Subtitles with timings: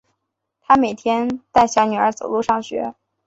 [0.63, 2.95] 她每天带小女儿走路上学